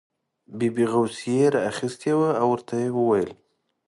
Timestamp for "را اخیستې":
1.53-2.11